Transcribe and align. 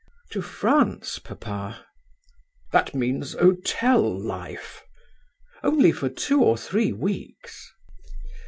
"To 0.31 0.41
France, 0.41 1.19
papa?" 1.19 1.85
"That 2.71 2.95
means 2.95 3.33
hotel 3.33 4.01
life." 4.19 4.81
"Only 5.61 5.91
for 5.91 6.09
two 6.09 6.41
or 6.41 6.57
three 6.57 6.91
weeks." 6.91 7.71